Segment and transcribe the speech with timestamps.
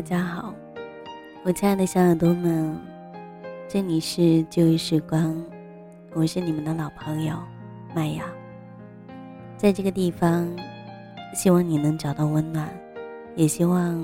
[0.00, 0.54] 大家好，
[1.42, 2.74] 我亲爱的小耳朵们，
[3.68, 5.36] 这里是旧日时光，
[6.14, 7.34] 我是你们的老朋友
[7.94, 8.24] 麦雅。
[9.58, 10.48] 在这个地方，
[11.34, 12.66] 希望你能找到温暖，
[13.36, 14.02] 也希望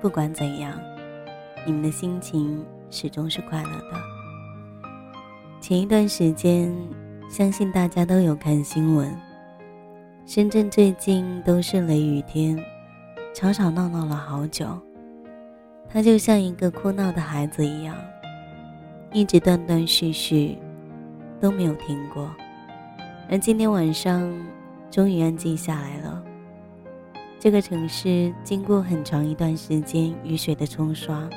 [0.00, 0.72] 不管怎样，
[1.66, 4.00] 你们的心情始终是快乐的。
[5.60, 6.74] 前一段时间，
[7.28, 9.14] 相信大家都有看新闻，
[10.24, 12.58] 深圳最近都是雷雨天。
[13.34, 14.66] 吵吵闹闹了好久，
[15.94, 17.94] 他就像一个哭闹的孩子一样，
[19.12, 20.58] 一直断断续续
[21.40, 22.28] 都没有停过。
[23.30, 24.28] 而今天晚上
[24.90, 26.20] 终于安静下来了。
[27.38, 31.30] 这个城市经过很长一段时间雨水的冲刷，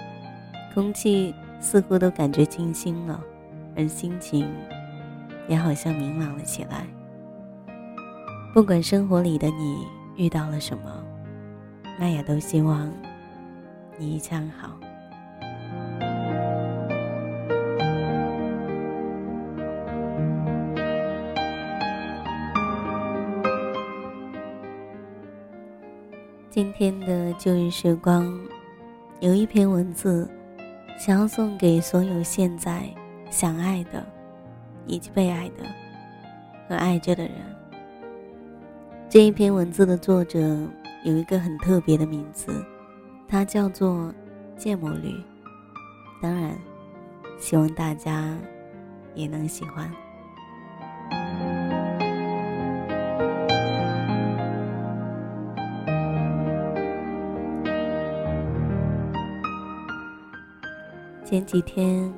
[0.73, 3.23] 空气似乎都感觉清新了，
[3.75, 4.49] 而心情
[5.47, 6.87] 也好像明朗了起来。
[8.55, 11.03] 不管生活里的你遇到了什么。
[11.99, 12.91] 麦雅都希望
[13.99, 14.77] 一切好。
[26.49, 28.39] 今天的旧日时光，
[29.19, 30.27] 有一篇文字，
[30.97, 32.83] 想要送给所有现在
[33.29, 34.05] 想爱的，
[34.85, 35.63] 以及被爱的
[36.67, 37.33] 和爱着的人。
[39.09, 40.39] 这一篇文字的作者。
[41.03, 42.65] 有一个很特别的名字，
[43.27, 44.13] 它叫做
[44.55, 45.13] 芥末绿。
[46.21, 46.57] 当然，
[47.37, 48.35] 希望大家
[49.13, 49.91] 也能喜欢。
[61.23, 62.11] 前几天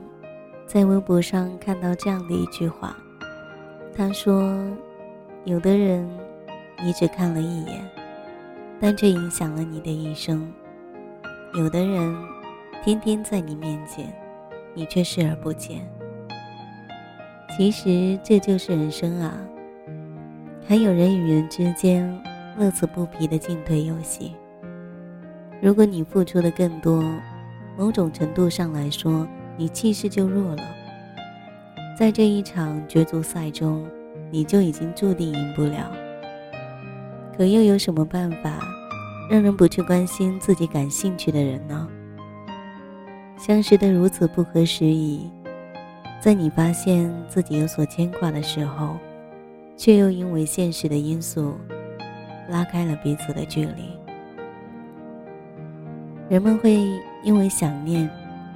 [0.68, 2.96] 在微博上看到这样的一句话，
[3.96, 4.56] 他说
[5.44, 6.08] ：“有的人，
[6.84, 7.84] 你只看了一眼。”
[8.80, 10.50] 但却影响了你的一生。
[11.56, 12.16] 有的人
[12.84, 14.06] 天天在你面前，
[14.76, 15.82] 你却视而不见。
[17.58, 19.36] 其实这就是人生啊，
[20.68, 22.08] 还有人与人之间
[22.56, 24.36] 乐此不疲的进退游戏。
[25.60, 27.04] 如果你付出的更多，
[27.76, 29.28] 某种程度上来说，
[29.58, 30.64] 你气势就弱了。
[31.98, 33.86] 在这一场角逐赛中，
[34.30, 35.92] 你就已经注定赢不了。
[37.36, 38.60] 可又有什么办法，
[39.30, 41.88] 让人不去关心自己感兴趣的人呢？
[43.38, 45.32] 相识的如此不合时宜，
[46.20, 48.98] 在你发现自己有所牵挂的时候，
[49.78, 51.54] 却又因为现实的因素，
[52.50, 53.96] 拉开了彼此的距离。
[56.28, 56.80] 人们会
[57.22, 58.10] 因为想念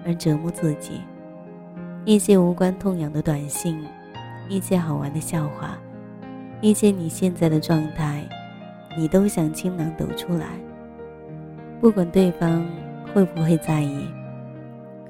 [0.04, 1.02] 而折磨自己，
[2.04, 3.80] 一些无关痛痒的短信，
[4.50, 5.78] 一些好玩的笑话，
[6.62, 8.28] 一些你现在的状态。
[8.96, 10.48] 你都想倾囊抖出来，
[11.82, 12.66] 不管对方
[13.14, 14.06] 会不会在意，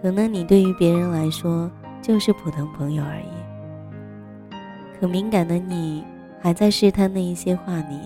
[0.01, 1.69] 可能你对于别人来说
[2.01, 4.57] 就是普通朋友而已。
[4.99, 6.03] 可敏感的你
[6.39, 7.99] 还在试探那一些话里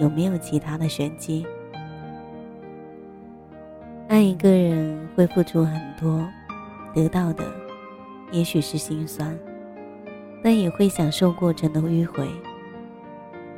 [0.00, 1.44] 有没有其他的玄机。
[4.06, 6.24] 爱一个人会付出很多，
[6.94, 7.44] 得到的
[8.30, 9.36] 也许是心酸，
[10.42, 12.28] 但也会享受过程的迂回。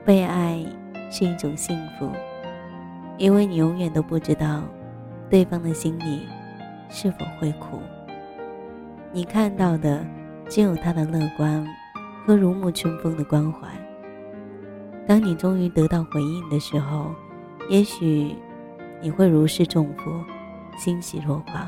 [0.05, 0.65] 被爱。
[1.15, 2.11] 是一种幸福，
[3.19, 4.63] 因为你永远都不知道
[5.29, 6.23] 对方的心里
[6.89, 7.79] 是否会苦。
[9.13, 10.03] 你看到的
[10.49, 11.63] 只有他的乐观
[12.25, 13.69] 和如沐春风的关怀。
[15.07, 17.11] 当你终于得到回应的时候，
[17.69, 18.35] 也许
[19.03, 20.11] 你会如释重负，
[20.79, 21.67] 欣喜若狂；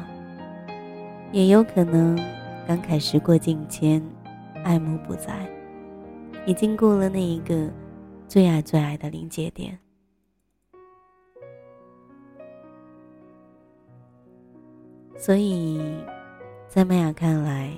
[1.32, 2.16] 也有可能
[2.66, 4.02] 感慨时过境迁，
[4.64, 5.34] 爱慕不在，
[6.46, 7.68] 已经过了那一个。
[8.34, 9.78] 最爱最爱的临界点，
[15.16, 15.80] 所以，
[16.66, 17.72] 在麦雅看来，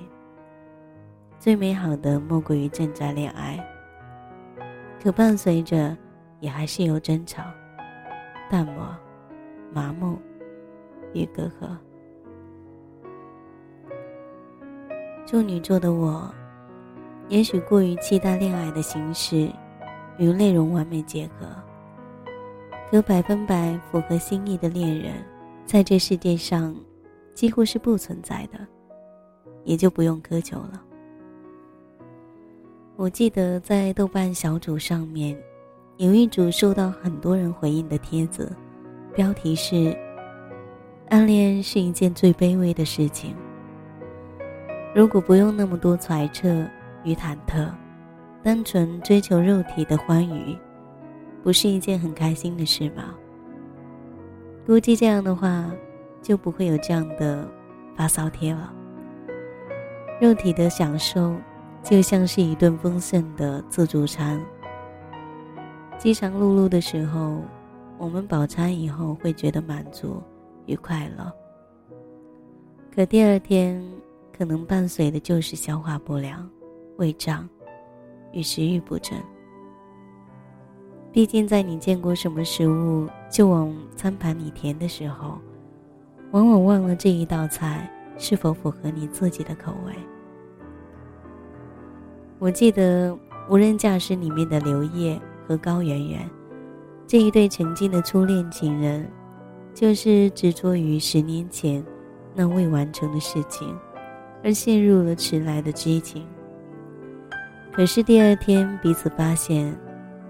[1.37, 3.63] 最美好的莫过于正在恋爱。
[4.99, 5.95] 可伴随着，
[6.39, 7.43] 也还是有争吵、
[8.49, 8.83] 淡漠、
[9.71, 10.17] 麻木
[11.13, 11.77] 与隔阂。
[15.23, 16.33] 处女座的我，
[17.29, 19.51] 也许过于期待恋爱的形式。
[20.17, 21.45] 与内容完美结合，
[22.89, 25.13] 可百分百符合心意的恋人，
[25.65, 26.75] 在这世界上
[27.33, 28.59] 几乎是不存在的，
[29.63, 30.81] 也就不用苛求了。
[32.95, 35.37] 我记得在豆瓣小组上面，
[35.97, 38.51] 有一组受到很多人回应的帖子，
[39.13, 39.95] 标题是
[41.09, 43.35] “暗恋是一件最卑微的事情”。
[44.95, 46.49] 如果不用那么多揣测
[47.03, 47.69] 与忐忑。
[48.43, 50.57] 单纯追求肉体的欢愉，
[51.43, 53.13] 不是一件很开心的事吗？
[54.65, 55.69] 估计这样的话，
[56.21, 57.49] 就不会有这样的
[57.95, 58.73] 发烧贴了。
[60.19, 61.35] 肉体的享受，
[61.83, 64.43] 就像是一顿丰盛的自助餐。
[65.97, 67.41] 饥肠辘辘的时候，
[67.97, 70.21] 我们饱餐以后会觉得满足
[70.65, 71.31] 与快乐。
[72.93, 73.83] 可第二天，
[74.35, 76.49] 可能伴随的就是消化不良、
[76.97, 77.47] 胃胀
[78.37, 79.17] 与食欲不振。
[81.11, 85.39] 毕竟，在你见过什么食物就往餐盘里填的时候，
[86.31, 89.93] 往往忘了这一道菜是否符合你自己的口味。
[92.37, 93.11] 我记得
[93.49, 96.29] 《无人驾驶》里面的刘烨和高圆圆
[97.07, 99.09] 这一对曾经的初恋情人，
[99.73, 101.83] 就是执着于十年前
[102.35, 103.75] 那未完成的事情，
[104.43, 106.27] 而陷入了迟来的激情。
[107.77, 109.71] 可是第二天，彼此发现。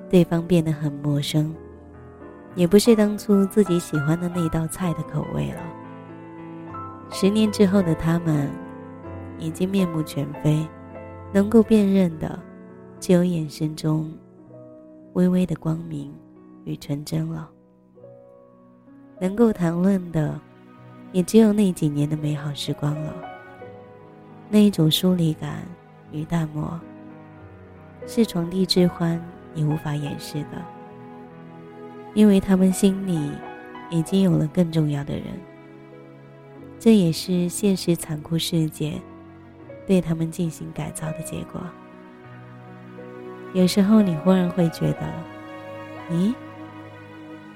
[0.09, 1.53] 对方变得很陌生，
[2.55, 5.61] 也不是当初自己喜欢的那道菜的口味了。
[7.09, 8.49] 十年之后的他们，
[9.38, 10.65] 已经面目全非，
[11.33, 12.39] 能够辨认的，
[13.01, 14.09] 只有眼神中
[15.11, 16.13] 微微的光明
[16.63, 17.49] 与纯真了。
[19.19, 20.39] 能够谈论的，
[21.11, 23.13] 也只有那几年的美好时光了。
[24.49, 25.65] 那一种疏离感
[26.13, 26.79] 与淡漠，
[28.07, 29.21] 是床笫之欢。
[29.54, 30.63] 你无法掩饰的，
[32.13, 33.31] 因为他们心里
[33.89, 35.24] 已经有了更重要的人。
[36.77, 39.01] 这也是现实残酷世界
[39.88, 41.59] 对他们进行改造的结果。
[43.51, 45.12] 有时候你忽然会觉得，
[46.12, 46.36] 咦，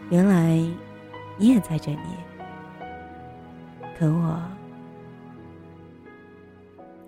[0.09, 0.57] 原来
[1.37, 1.99] 你也在这里，
[3.99, 4.41] 可我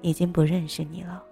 [0.04, 1.24] 已经不认识你了。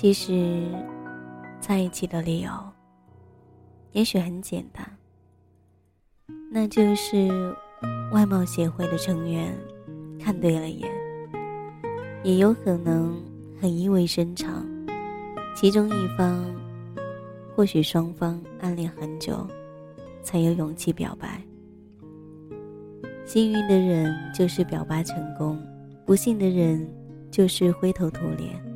[0.00, 0.66] 其实，
[1.60, 2.50] 在一起的理由，
[3.92, 4.82] 也许很简单，
[6.50, 7.54] 那就是
[8.10, 9.54] 外貌协会的成员
[10.18, 10.90] 看对了眼，
[12.24, 13.22] 也有可能
[13.60, 14.66] 很意味深长，
[15.54, 16.46] 其中一方
[17.54, 19.46] 或许双方暗恋很久，
[20.22, 21.42] 才有勇气表白。
[23.26, 25.62] 幸运的人就是表白成功，
[26.06, 26.90] 不幸的人
[27.30, 28.69] 就是灰头土脸。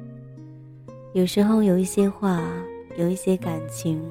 [1.15, 2.43] 有时候有一些话，
[2.99, 4.03] 有一些感情，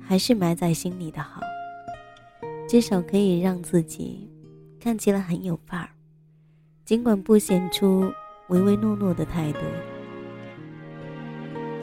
[0.00, 1.42] 还是埋在心里的好，
[2.66, 4.26] 至少可以让自己
[4.80, 5.90] 看起来很有范儿，
[6.86, 8.10] 尽管不显出
[8.48, 9.58] 唯唯诺诺的态度。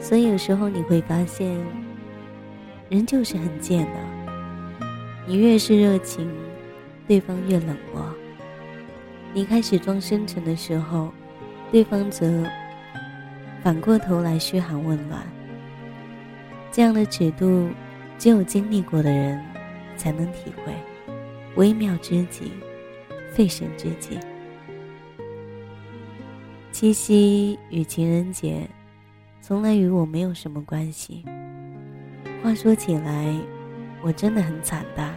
[0.00, 1.56] 所以有时候你会发现，
[2.88, 4.00] 人就是很贱的，
[5.24, 6.28] 你越是热情，
[7.06, 8.02] 对方越冷漠；
[9.32, 11.12] 你开始装深沉的时候，
[11.70, 12.44] 对方则。
[13.66, 15.26] 反过头来嘘寒问暖，
[16.70, 17.68] 这样的尺度，
[18.16, 19.44] 只有经历过的人
[19.96, 20.72] 才能体会。
[21.56, 22.52] 微妙之极，
[23.32, 24.20] 费神之极。
[26.70, 28.68] 七夕与情人节，
[29.40, 31.24] 从来与我没有什么关系。
[32.44, 33.34] 话说起来，
[34.00, 35.12] 我真的很惨淡，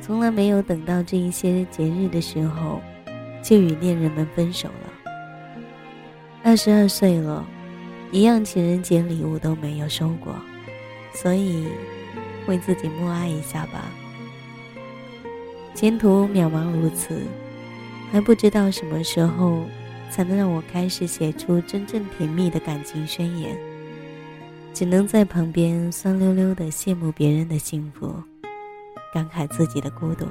[0.00, 2.80] 从来没有等到这一些节日的时候，
[3.42, 5.03] 就与恋人们分手了。
[6.46, 7.42] 二十二岁了，
[8.12, 10.36] 一样情人节礼物都没有收过，
[11.14, 11.66] 所以
[12.46, 13.90] 为自己默哀一下吧。
[15.74, 17.22] 前途渺茫如此，
[18.12, 19.64] 还不知道什么时候
[20.10, 23.56] 才能让我开始写出真正甜蜜的感情宣言，
[24.74, 28.22] 只能在旁边酸溜溜的羡慕别人的幸福，
[29.14, 30.26] 感慨自己的孤独。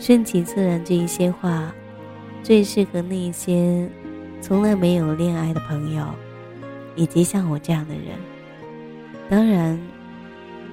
[0.00, 1.72] 顺其自然这一些话，
[2.42, 3.88] 最适合那些。
[4.42, 6.04] 从来没有恋爱的朋友，
[6.96, 8.18] 以及像我这样的人，
[9.30, 9.78] 当然，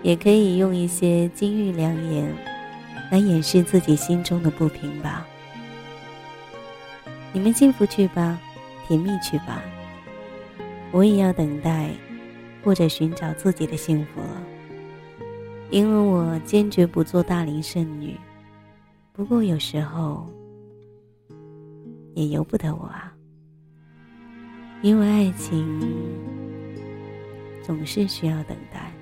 [0.02, 2.28] 也可以用一些金玉良言
[3.12, 5.26] 来掩饰自己心中的不平吧。
[7.32, 8.40] 你们幸福去吧，
[8.88, 9.62] 甜蜜去吧。
[10.92, 11.92] 我也要等待，
[12.64, 14.42] 或者寻找自己的幸福了。
[15.70, 18.18] 因为我坚决不做大龄剩女，
[19.14, 20.28] 不过有时候
[22.16, 23.09] 也由不得我啊。
[24.81, 25.81] 因为爱情
[27.62, 28.99] 总是需要等待。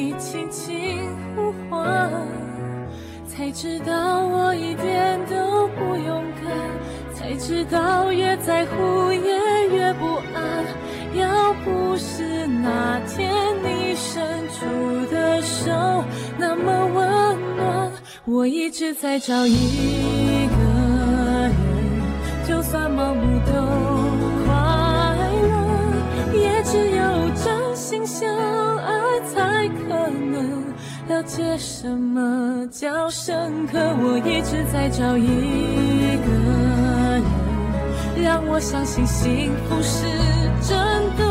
[0.00, 2.10] 你轻轻呼唤，
[3.28, 10.64] 才知道我一点都不勇敢，才知道越在乎也越不安。
[11.12, 13.30] 要不是那天
[13.62, 15.70] 你伸出的手
[16.38, 17.92] 那么温暖，
[18.24, 20.56] 我一直在找一个
[21.42, 21.52] 人，
[22.48, 23.52] 就算盲目都
[24.46, 24.54] 快
[25.50, 28.26] 乐，也只有真心相
[31.10, 33.80] 了解什么叫深刻。
[33.98, 36.30] 我一直在找一个
[37.10, 37.24] 人，
[38.22, 40.06] 让我相信幸福是
[40.62, 40.78] 真
[41.18, 41.24] 的。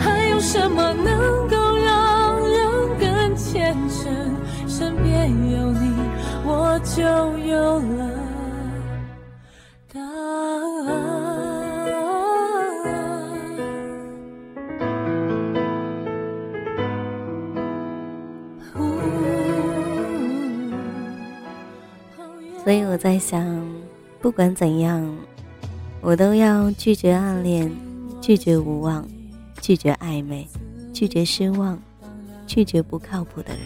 [0.00, 2.58] 还有什么能够让人
[2.98, 4.12] 更虔诚？
[4.68, 5.94] 身边有你，
[6.44, 7.00] 我就
[7.48, 8.19] 有了
[22.70, 23.60] 所以我在想，
[24.20, 25.04] 不管怎样，
[26.00, 27.68] 我都要拒绝暗恋，
[28.20, 29.04] 拒绝无望，
[29.60, 30.46] 拒绝暧昧，
[30.92, 31.76] 拒绝失望，
[32.46, 33.58] 拒绝不靠谱的人。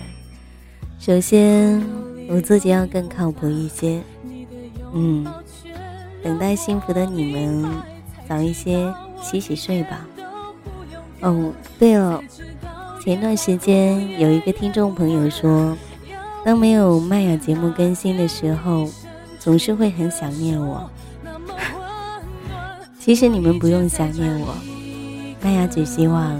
[0.99, 1.85] 首先，
[2.31, 4.01] 我自己要更靠谱一些。
[4.95, 5.27] 嗯，
[6.23, 7.63] 等待幸福的你们
[8.27, 10.09] 早一些洗洗睡吧。
[11.21, 12.23] 哦，对了，
[13.03, 15.77] 前段时间有一个听众朋友说，
[16.45, 18.87] 当没有麦雅节目更新的时候，
[19.39, 20.91] 总是会很想念我。
[23.01, 24.55] 其实你们不用想念我，
[25.41, 26.39] 麦雅只希望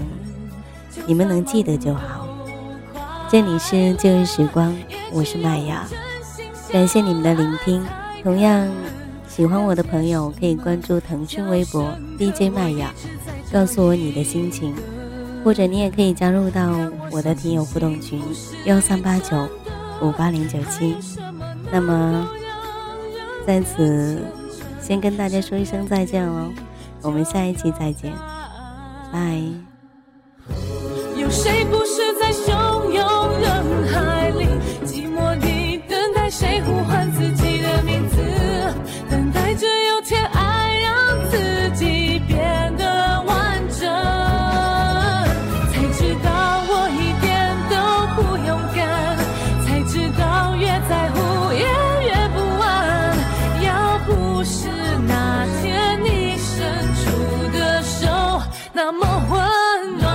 [1.07, 2.27] 你们能记得就好。
[3.31, 4.75] 这里是旧日时光，
[5.11, 5.87] 我是麦雅，
[6.71, 7.83] 感谢你们的聆听。
[8.21, 8.71] 同样
[9.27, 12.93] 喜欢我的朋友可以关注腾讯微博 DJ 麦雅，
[13.51, 14.75] 告诉我你的心情，
[15.43, 16.75] 或者你也可以加入到
[17.11, 18.21] 我的听友互动群
[18.65, 19.49] 幺三八九
[20.01, 20.95] 五八零九七。
[21.71, 22.27] 那么
[23.45, 24.21] 在此
[24.81, 26.51] 先跟大家说一声再见喽，
[27.01, 28.13] 我们下一期再见，
[29.11, 29.41] 拜。
[31.15, 32.04] 有谁不是
[59.27, 59.37] 那么温
[59.97, 60.05] 暖。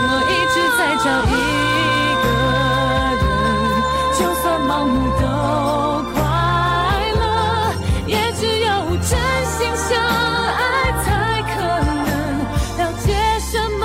[0.00, 1.32] 我一直在找一
[2.24, 2.26] 个
[3.16, 3.20] 人，
[4.18, 5.22] 就算盲目都
[6.12, 6.16] 快
[7.14, 7.22] 乐，
[8.06, 8.66] 也只有
[8.98, 9.10] 真
[9.46, 10.58] 心相爱
[11.04, 11.06] 才
[11.54, 12.08] 可能
[12.78, 13.06] 了解
[13.38, 13.82] 什么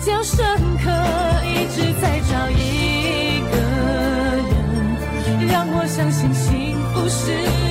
[0.00, 0.38] 叫深
[0.82, 0.84] 刻。
[1.44, 2.62] 一直在找一
[3.50, 3.54] 个
[4.36, 7.63] 人，让我相信幸福是。